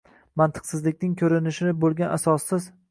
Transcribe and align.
Mantiqsizlikning 0.41 1.13
ko‘rinishi 1.21 1.79
bo‘lgan 1.87 2.19
asossiz 2.19 2.73